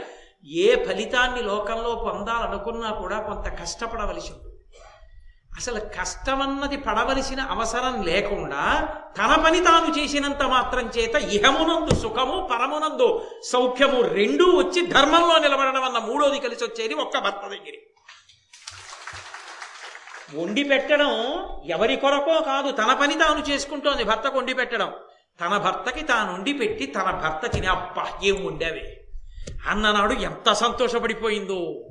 [0.46, 4.45] ఏ ఫలితాన్ని లోకంలో పొందాలనుకున్నా కూడా కొంత కష్టపడవలసి ఉంటుంది.
[5.56, 8.88] అసలు కష్టమన్నది పడవలసిన అవసరం లేకుండా
[9.18, 15.98] తన పని తాను చేసినంత మాత్రం చేత ఇహమునందు సుఖము పరమునందు సౌఖ్యము రెండూ వచ్చి ధర్మంలో నిలబడడం అన్న
[15.98, 17.76] మూడోది కలిసి వచ్చేది ఒక్క భర్త దగ్గర.
[20.34, 21.10] వండి పెట్టడం
[21.64, 24.92] ఎవరి కొరకో కాదు తన పని తాను చేసుకుంటోంది భర్తకు వండి పెట్టడం.
[25.40, 29.00] తన భర్తకి తాను వండి పెట్టి తన భర్త తిని అబ్బా ఏం వండావే?
[29.68, 31.85] అన్ననాడు ఎంత సంతోషపడిపోయిందో.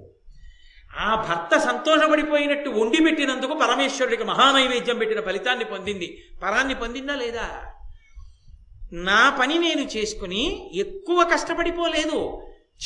[0.97, 6.23] ఆ భర్త సంతోషపడిపోయినట్టు వండి పెట్టినందుకు పరమేశ్వరుడికి మహానైవేద్యం పెట్టిన ఫలితాన్ని పొందింది.
[6.43, 7.49] పరాన్ని పొందిందా లేదా?
[8.93, 12.41] నా పని నేను చేసుకుని ఎక్కువ కష్టపడిపోలేదు.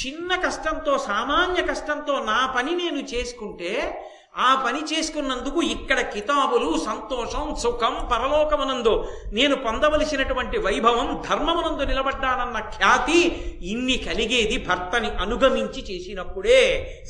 [0.06, 4.04] చిన్న కష్టంతో సామాన్య కష్టంతో నా పని నేను చేసుకుంటే
[4.40, 9.08] ఆ పని చేసుకున్నందుకు ఇక్కడ కితాబులు సంతోషం సుఖం పరలోకమునందు.
[9.34, 13.22] నేను పొందవలసినటువంటి వైభవం ధర్మమునందు నిలబడ్డానన్న ఖ్యాతి
[13.62, 16.62] ఇన్ని కలిగేది భర్తని అనుగమించి చేసినప్పుడే.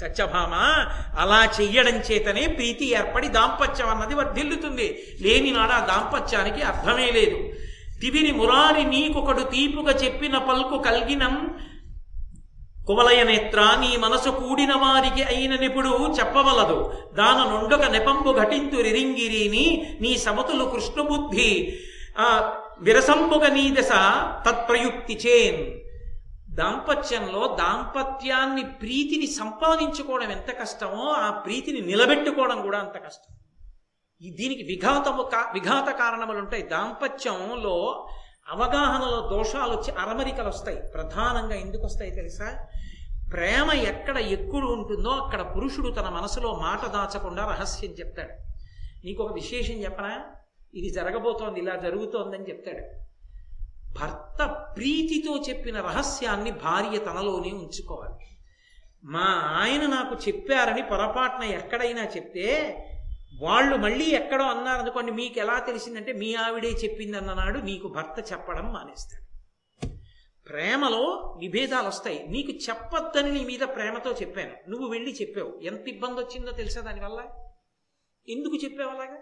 [0.02, 0.54] సత్యభామ
[1.20, 5.04] అలా చెయ్యడం చేతనే ప్రీతి ఏర్పడి దాంపత్యం అన్నది వర్ధిల్లుతుంది.
[5.22, 7.40] లేని నాడు ఆ దాంపత్యానికి అర్థమే లేదు.
[8.02, 11.56] తివిని మురారి నీకొకడు తీపుగా చెప్పిన పల్కు కల్గినం
[12.90, 16.78] కువలయ నేత్ర నీ మనసు కూడిన వారికి అయిన నిపుడు చెప్పవలదు.
[17.14, 19.66] దాన నుండొక నెపంబు ఘటింతు రిరింగిరిని
[20.02, 21.80] నీ సమతులు కృష్ణబుద్ధి
[22.20, 22.28] ఆ
[22.80, 23.92] విరసంబుగ నీ దశ
[24.46, 25.62] తత్ప్రయుక్తి చేన్.
[26.56, 33.32] దాంపత్యంలో దాంపత్యాన్ని ప్రీతిని సంపాదించుకోవడం ఎంత కష్టమో ఆ ప్రీతిని నిలబెట్టుకోవడం కూడా అంత కష్టం.
[34.22, 38.08] దీనికి విఘాతము కా విఘాత కారణములు ఉంటాయి దాంపత్యంలో
[38.52, 40.78] అవగాహనలో దోషాలు వచ్చి అరమరికలు వస్తాయి.
[40.94, 42.68] ప్రధానంగా ఎందుకు వస్తాయి తెలుసా?
[43.34, 48.34] ప్రేమ ఎక్కడ ఎక్కువ ఉంటుందో అక్కడ పురుషుడు తన మనసులో మాట దాచకుండా రహస్యం చెప్తాడు.
[49.06, 50.26] నీకు ఒక విశేషం చెప్పనా?
[50.74, 53.00] ఇది జరగబోతోంది ఇలా జరుగుతోందని చెప్తాడు.
[54.00, 58.28] భర్త ప్రీతితో చెప్పిన రహస్యాన్ని భార్య తనలోనే ఉంచుకోవాలి.
[59.04, 62.76] మా ఆయన నాకు చెప్పారని పొరపాటున ఎక్కడైనా చెప్తే
[63.42, 68.74] వాళ్ళు మళ్ళీ ఎక్కడో అన్నారు అనుకోండి మీకు ఎలా తెలిసిందంటే మీ ఆవిడే చెప్పింది అన్ననాడు నీకు భర్త చెప్పడం
[68.74, 69.30] మానేస్తాడు.
[70.50, 74.70] ప్రేమలో విభేదాలు వస్తాయి నీకు చెప్పొద్దని నీ మీద ప్రేమతో చెప్పాను.
[74.70, 75.60] నువ్వు వెళ్ళి చెప్పావు.
[75.64, 77.24] ఎంత ఇబ్బంది వచ్చిందో తెలుసా దానివల్ల
[78.30, 79.18] ఎందుకు చెప్పావు అలాగా?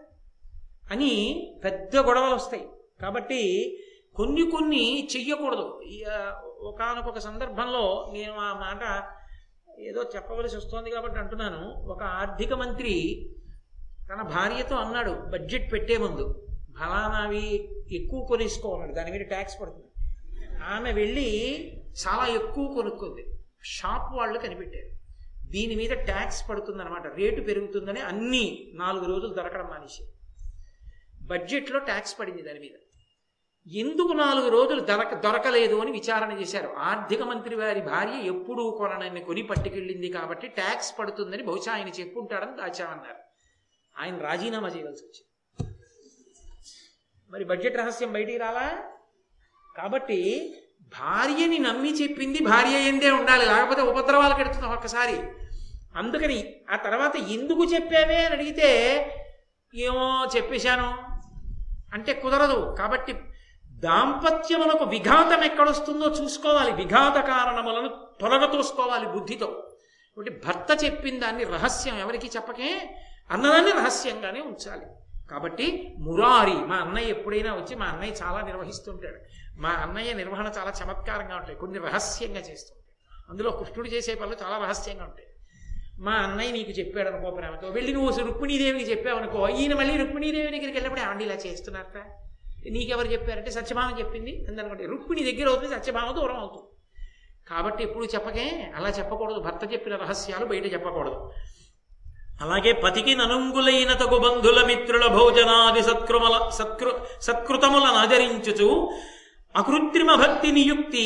[0.92, 2.68] అని పెద్ద గొడవలు వస్తాయి
[3.02, 3.74] కాబట్టి
[4.16, 5.82] కొన్ని కొన్ని చెయ్యకూడదు.
[6.60, 9.10] ఒకనొక సందర్భంలో నేను ఆ మాట
[9.80, 11.70] ఏదో చెప్పవలసి వస్తోంది కాబట్టి అంటున్నాను.
[11.70, 13.30] ఒక ఆర్థిక మంత్రి
[14.12, 16.44] తన భార్యతో అన్నాడు బడ్జెట్ పెట్టే ముందు
[16.80, 17.46] ఫలానావి
[17.92, 19.92] ఎక్కువ కొనేసుకోమన్నాడు దాని మీద ట్యాక్స్ పడుతుంది.
[20.64, 21.30] ఆమె వెళ్ళి
[22.02, 23.24] చాలా ఎక్కువ కొనుక్కుంది.
[23.64, 24.90] షాప్ వాళ్ళు కనిపెట్టారు.
[25.52, 30.04] దీని మీద ట్యాక్స్ పడుతుంది అనమాట రేటు పెరుగుతుందని అన్ని నాలుగు రోజులు దొరకడం మానేసి.
[31.22, 32.76] బడ్జెట్లో ట్యాక్స్ పడింది దాని మీద.
[33.68, 36.70] ఎందుకు నాలుగు రోజులు దొరక దొరకలేదు అని విచారణ చేశారు.
[36.78, 43.27] ఆర్థిక మంత్రి వారి భార్య ఎప్పుడూ కొననని కొని పట్టుకెళ్ళింది కాబట్టి ట్యాక్స్ పడుతుందని బహుశా ఆయన చెప్పుంటాడని దాచామన్నారు
[44.00, 45.74] ఆయన రాజీనామా చేయవలసి వచ్చింది.
[47.30, 48.78] మరి బడ్జెట్ రహస్యం బయటికి రాలా?
[49.78, 55.22] కాబట్టి భార్యని నమ్మి చెప్పింది భార్య ఎందే ఉండాలి లేకపోతే ఉపద్రవాలు కడుతున్నాం ఒక్కసారి.
[55.96, 58.70] అందుకని ఆ తర్వాత ఎందుకు చెప్పావే అని అడిగితే
[59.76, 60.98] ఏమో చెప్పేశాను.
[61.94, 62.76] అంటే కుదరదు.
[62.80, 63.16] కాబట్టి
[63.72, 66.72] దాంపత్యములకు విఘాతం ఎక్కడొస్తుందో చూసుకోవాలి.
[66.72, 69.46] విఘాత కారణములను తొలగతోసుకోవాలి బుద్ధితో.
[69.46, 72.98] కాబట్టి భర్త చెప్పిన దాన్ని రహస్యం ఎవరికి చెప్పకే.
[73.32, 74.86] అన్నదాన్ని రహస్యంగానే ఉంచాలి.
[75.32, 79.16] కాబట్టి మురారి మా అన్నయ్య ఎప్పుడైనా వచ్చి మా అన్నయ్య చాలా నిర్వహిస్తుంటాడు.
[79.62, 83.22] మా అన్నయ్య నిర్వహణ చాలా చమత్కారంగా ఉంటాయి కొన్ని రహస్యంగా చేస్తుంటాయి.
[83.30, 85.28] అందులో కృష్ణుడు చేసే పనులు చాలా రహస్యంగా ఉంటాయి.
[86.00, 90.68] మా అన్నయ్య నీకు చెప్పాడు అనుకో ప్రేమతో వెళ్ళి నువ్వు రుక్మిణీదేవికి చెప్పావు అనుకో ఈయన మళ్ళీ రుక్మిణీదేవి దగ్గరికి
[90.68, 91.98] వెళ్ళినప్పుడు ఆండి ఇలా చేస్తున్నారట?
[92.70, 94.46] నీకెవరు చెప్పారంటే సత్యభామ చెప్పింది.
[94.48, 96.68] అందనుకుంటే రుక్మిణి దగ్గర అవుతుంది సత్యభామ దూరం అవుతుంది.
[97.48, 99.40] కాబట్టి ఎప్పుడు చెప్పకే అలా చెప్పకూడదు.
[99.40, 101.32] భర్త చెప్పిన రహస్యాలు బయట చెప్పకూడదు.
[102.42, 108.90] అలాగే పతికి ననుంగులైన తగు బంధుల మిత్రుల భోజనాది సత్కృమల సత్కృ సత్కృతములను ఆచరించుచు
[109.56, 111.06] అకృత్రిమ భక్తి నియుక్తి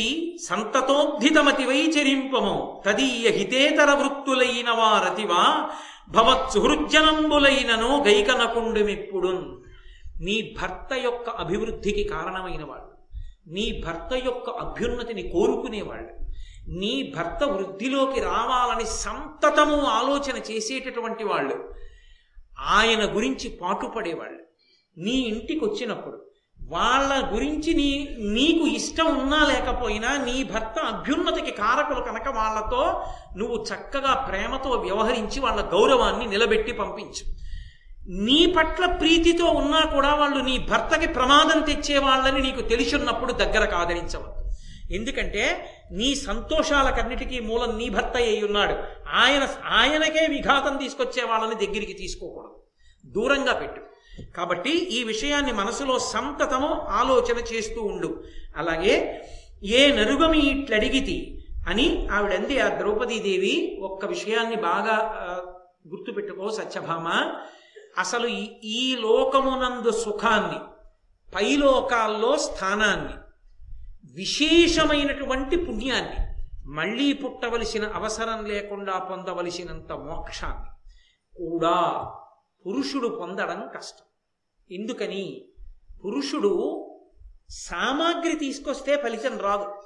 [0.49, 2.81] సంతతోద్ధితమతి వైచరింపము.
[2.85, 5.69] తదీయ హితేతర వృత్తులైన వారతివా
[6.09, 9.45] భవత్సుహృజ్జనంబులైనను గైకనకుండుమిప్పుడున్.
[10.21, 12.91] నీ భర్త యొక్క అభివృద్ధికి కారణమైన వాళ్ళు
[13.47, 16.20] నీ భర్త యొక్క అభ్యున్నతిని కోరుకునేవాళ్ళు
[16.67, 21.73] నీ భర్త వృద్ధిలోకి రావాలని సంతతము ఆలోచన చేసేటటువంటి వాళ్ళు
[22.59, 24.43] ఆయన గురించి పాటుపడేవాళ్ళు.
[24.97, 26.25] నీ ఇంటికి వచ్చినప్పుడు
[26.67, 33.03] వాళ్ళ గురించి నీ నీకు ఇష్టం ఉన్నా లేకపోయినా నీ భర్త అభ్యున్నతికి కారకులు కనుక వాళ్ళతో
[33.37, 37.41] నువ్వు చక్కగా ప్రేమతో వ్యవహరించి వాళ్ళ గౌరవాన్ని నిలబెట్టి పంపించు.
[38.09, 44.40] నీ పట్ల ప్రీతితో ఉన్నా కూడా వాళ్ళు నీ భర్తకి ప్రమాదం తెచ్చే వాళ్ళని నీకు తెలిసిన్నప్పుడు దగ్గర కాదరించవద్దు.
[44.95, 48.75] ఎందుకంటే నీ సంతోషాలకన్నిటికీ మూలం నీ భర్త అయి ఉన్నాడు.
[49.09, 52.61] ఆయన ఆయనకే విఘాతం తీసుకొచ్చే వాళ్ళని దగ్గరికి తీసుకోకూడదు.
[53.05, 53.81] దూరంగా పెట్టు.
[54.37, 58.23] కాబట్టి ఈ విషయాన్ని మనసులో సంతతము ఆలోచన చేస్తూ ఉండు.
[58.57, 59.21] అలాగే
[59.63, 64.95] ఏ నరుగమి ఇట్లడిగితి అని ఆవిడంది ఆ ద్రౌపదీదేవి ఒక్క విషయాన్ని బాగా
[65.87, 67.33] గుర్తుపెట్టుకో సత్యభామ.
[67.97, 68.27] అసలు
[68.63, 70.59] ఈ లోకమునందు సుఖాన్ని
[71.35, 73.13] పైలోకాల్లో స్థానాన్ని
[74.11, 76.31] విశేషమైనటువంటి పుణ్యాన్ని
[76.65, 80.71] మళ్ళీ పుట్టవలసిన అవసరం లేకుండా పొందవలసినంత మోక్షాన్ని
[81.37, 82.05] కూడా
[82.67, 84.03] పురుషుడు పొందడం కష్టం.
[84.75, 85.45] ఎందుకని?
[86.05, 86.85] పురుషుడు
[87.49, 89.81] సామాగ్రి తీసుకొస్తే ఫలితం రాదు.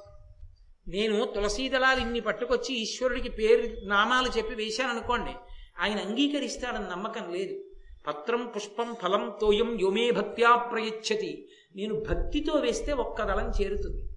[0.88, 5.32] నేను తులసీదళాలు ఇన్ని పట్టుకొచ్చి ఈశ్వరుడికి పేరు నామాలు చెప్పి వేశాను అనుకోండి
[5.80, 7.60] ఆయన అంగీకరిస్తాడని నమ్మకం లేదు.
[8.08, 11.50] పత్రం పుష్పం ఫలం తోయం యోమే భక్త్యా ప్రయచ్చతి.
[11.76, 14.15] నేను భక్తితో వేస్తే ఒక్క దళం చేరుతుంది.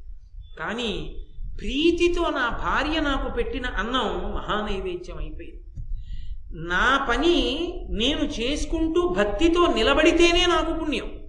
[0.59, 1.25] కానీ
[1.59, 5.65] ప్రీతితో నా భార్య నాకు పెట్టిన అన్నం మహానైవేద్యం అయిపోయింది.
[6.53, 11.27] నా పని నేను చేసుకుంటూ భక్తితో నిలబడితేనే నాకు పుణ్యం.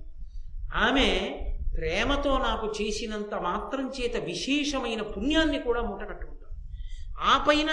[0.75, 1.35] ఆమె
[1.77, 6.63] ప్రేమతో నాకు చేసినంత మాత్రం చేత విశేషమైన పుణ్యాన్ని కూడా మూటకట్టుకుంటాను
[7.21, 7.67] ఆ పైన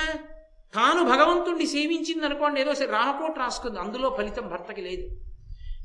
[0.75, 5.17] తాను భగవంతుణ్ణి సేవించింది అనుకోండి ఏదో రామకోట రాసుకుంది అందులో ఫలితం భర్తకి లేదు.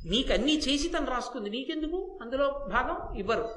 [0.05, 2.19] నీకన్నీ చేసి తను రాసుకుంది నీకెందుకు?
[2.21, 3.49] అందులో భాగం ఇవ్వరు.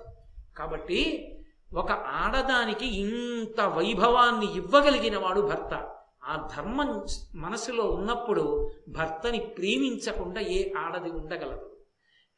[0.57, 1.31] కాబట్టి
[1.75, 5.91] ఒక ఆడదానికి ఇంత వైభవాన్ని ఇవ్వగలిగిన వాడు భర్త.
[6.25, 11.77] ఆ ధర్మం మనసులో ఉన్నప్పుడు భర్తని ప్రేమించకుండా ఏ ఆడది ఉండగలదు.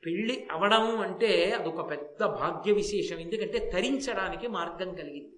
[0.07, 5.33] పెళ్ళి అవడం అంటే అదొక పెద్ద భాగ్య విశేషం ఎందుకంటే తరించడానికి మార్గం కలిగింది.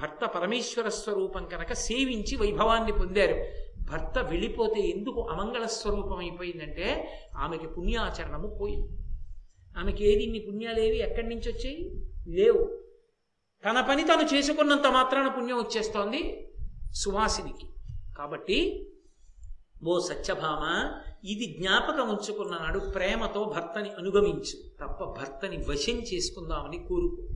[0.00, 3.44] భర్త పరమేశ్వర స్వరూపం కనుక సేవించి వైభవాన్ని పొందారు.
[3.78, 8.88] భర్త వెళ్ళిపోతే ఎందుకు అమంగళ స్వరూపం అయిపోయిందంటే ఆమెకి పుణ్యాచరణము పోయింది.
[9.78, 11.92] ఆమెకి ఏది ఇన్ని పుణ్యాలేవి ఎక్కడి నుంచి వచ్చాయి?
[12.28, 12.83] లేవు.
[13.64, 16.48] తన పని తను చేసుకున్నంత మాత్రాన పుణ్యం వచ్చేస్తోంది
[16.92, 17.66] సువాసినికి.
[18.18, 18.86] కాబట్టి
[19.84, 20.92] ఓ సత్యభామ
[21.26, 24.56] ఇది జ్ఞాపకం ఉంచుకున్నాడు ప్రేమతో భర్తని అనుగమించు.
[24.80, 27.28] తప్ప భర్తని వశం చేసుకుందామని కోరుకో.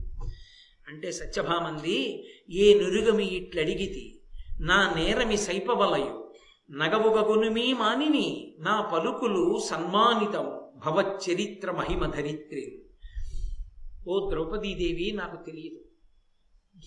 [0.87, 4.21] అంటే సత్యభామంది ఏ నురుగమి ఇట్లడిగితి
[4.59, 6.33] నా నేరమి సైపవలయు
[6.71, 10.45] నగవుగగునుమీ మానిని నా పలుకులు సన్మానితం
[10.85, 12.81] భవచ్చరిత్ర మహిమ ధరిత్రి.
[14.07, 15.88] ఓ ద్రౌపదీదేవి నాకు తెలియదు.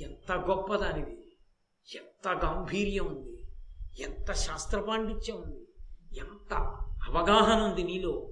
[0.00, 1.32] ఎంత గొప్పదానిది?
[1.94, 3.44] ఎంత గాంభీర్యం ఉంది?
[4.02, 5.68] ఎంత శాస్త్ర పాండిత్యం ఉంది?
[6.18, 6.54] ఎంత
[7.08, 8.28] అవగాహన ఉంది నీలో?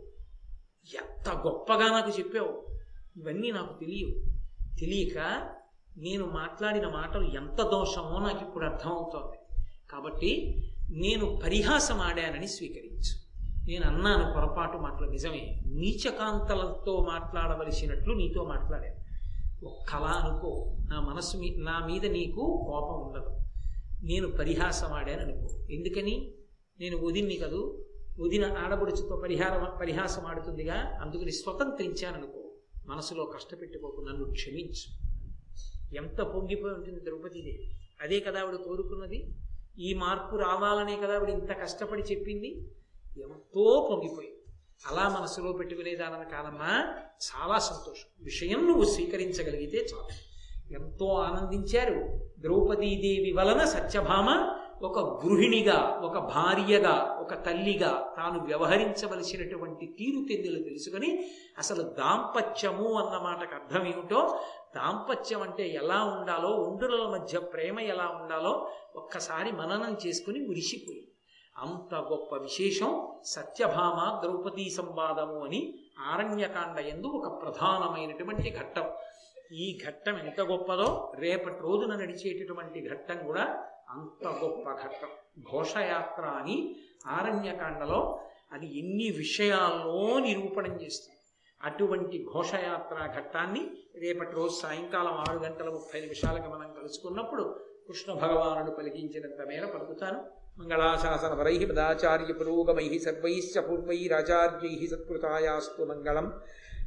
[0.94, 2.66] ఎంత గొప్పగా నాకు చెప్పావు?
[3.16, 4.40] ఇవన్నీ నాకు తెలియవు.
[4.81, 5.18] తెలియక
[5.96, 9.62] నేను మాట్లాడిన మాటలు ఎంత దోషమో నాకు ఇప్పుడు అర్థమవుతోంది.
[9.90, 10.57] కాబట్టి
[10.90, 13.20] నేను పరిహాసం ఆడానని స్వీకరించు.
[13.68, 15.62] నేను అన్నాను పొరపాటు మాటలు నిజమే.
[15.66, 19.00] నీచకాంతలతో మాట్లాడవలసినట్లు నీతో మాట్లాడాను.
[19.64, 20.77] ఒక్కలా అనుకో.
[20.88, 23.37] నా మనసు మీ నా మీద నీకు కోపం ఉండదు.
[24.05, 25.66] నేను పరిహాసం ఆడాను అనుకో.
[25.70, 26.35] ఎందుకని?
[26.81, 27.85] నేను వదిన్ని కదూ.
[28.20, 32.51] వదిన ఆడబడుచుతో పరిహారం పరిహాసం ఆడుతుందిగా అందుకని స్వతంత్రించాననుకో
[32.87, 35.11] మనసులో కష్టపెట్టుకోకు నన్ను క్షమించు.
[35.96, 39.35] ఎంత పొంగిపోయి ఉంటుంది ద్రౌపదీదేవి అదే కదా ఆవిడ కోరుకున్నది?
[39.79, 42.57] ఈ మార్పు రావాలనే కదా ఆవిడ ఇంత కష్టపడి చెప్పింది?
[43.18, 44.30] ఎంతో పొంగిపోయింది
[44.87, 48.25] అలా మనసులో పెట్టుకునేదానన్న కాదమ్మా చాలా సంతోషం.
[48.25, 50.31] విషయం నువ్వు స్వీకరించగలిగితే చాలు.
[50.73, 52.21] ఎంతో ఆనందించారు.
[52.38, 61.25] ద్రౌపదీదేవి వలన సత్యభామ ఒక గృహిణిగా ఒక భార్యగా ఒక తల్లిగా తాను వ్యవహరించవలసినటువంటి తీరుతెన్నులు తెలుసుకొని
[61.59, 64.40] అసలు దాంపత్యము అన్న మాటకు అర్థం ఏమిటో
[64.77, 71.10] దాంపత్యం అంటే ఎలా ఉండాలో ఒండుల మధ్య ప్రేమ ఎలా ఉండాలో ఒక్కసారి మననం చేసుకుని మురిసిపోయింది
[71.57, 78.91] అంత గొప్ప విశేషం సత్యభామ ద్రౌపదీ సంవాదము అని ఆరణ్యకాండ ఎందు ఒక ప్రధానమైనటువంటి ఘట్టం.
[79.53, 85.09] ఈ ఘట్టం ఎంత గొప్పదో రేపటి రోజున నడిచేటటువంటి ఘట్టం కూడా అంత గొప్ప ఘట్టం.
[85.53, 88.21] ఘోషయాత్ర అని ఆరణ్యకాండలో
[88.53, 91.17] అది ఎన్ని విషయాల్లో నిరూపణం చేస్తుంది.
[91.63, 99.47] అటువంటి ఘోషయాత్ర ఘట్టాన్ని రేపటి రోజు సాయంకాలం ఆరు గంటల ముప్పై నిమిషాలకి మనం కలుసుకున్నప్పుడు కృష్ణ భగవానుడు పలికించినంత
[99.49, 100.39] మేర పలుకుతాను.
[100.61, 106.40] మంగళాశాసన వరై పదాచార్య పురోగమై సర్వైశ్చ పూర్వైరాచార్యై సత్కృతాయాస్తు మంగళం.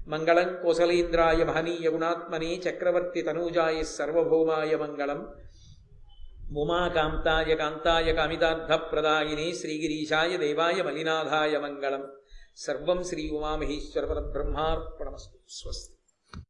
[0.08, 5.34] మంగళం కోసలేంద్రాయ మహనీయ గుణాత్మనే చక్రవర్తి తనూజాయ సర్వభౌమాయ మంగళం.
[6.58, 12.12] ఉమాకాంతాయ కాంతాయ కామితార్థప్రదాయినే శ్రీగిరీశాయ దేవాయ మలినాథాయ మంగళం.
[12.58, 15.38] సర్వం శ్రీ ఉమామహేశ్వర పరబ్రహ్మార్పణమస్తు.
[15.50, 15.93] స్వస్తి.